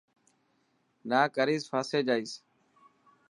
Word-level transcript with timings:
نا 1.09 1.19
ڪريس 1.35 1.63
ڦاسي 1.71 1.99
جائيس. 2.07 2.31